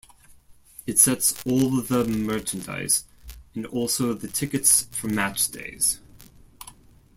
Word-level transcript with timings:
It 0.87 0.97
sells 0.97 1.39
all 1.45 1.79
the 1.79 2.03
merchandise, 2.07 3.03
and 3.53 3.67
also 3.67 4.15
the 4.15 4.27
tickets 4.27 4.87
for 4.91 5.09
matchdays. 5.09 5.99